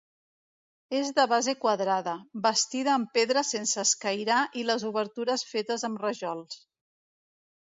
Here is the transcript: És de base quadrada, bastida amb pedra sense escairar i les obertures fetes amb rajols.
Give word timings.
És 0.99 1.09
de 1.19 1.25
base 1.33 1.53
quadrada, 1.65 2.15
bastida 2.47 2.91
amb 2.95 3.11
pedra 3.19 3.45
sense 3.49 3.83
escairar 3.83 4.39
i 4.63 4.67
les 4.71 4.87
obertures 4.93 5.45
fetes 5.51 5.87
amb 5.91 6.03
rajols. 6.07 6.59